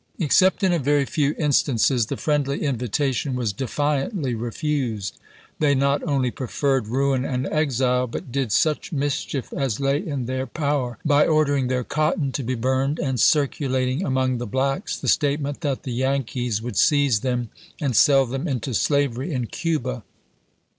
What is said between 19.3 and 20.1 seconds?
in Cuba.